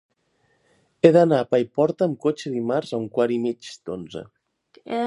[1.07, 4.27] He d'anar a Paiporta amb cotxe dimarts a un quart i mig d'onze.